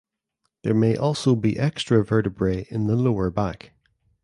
[0.63, 3.73] There may also be extra vertebrae in the lower back.